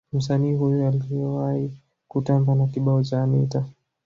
Msanii 0.13 0.53
huyo 0.53 0.87
aliyewahi 0.87 1.71
kutamba 2.07 2.55
na 2.55 2.67
kibao 2.67 3.03
cha 3.03 3.23
Anita 3.23 3.65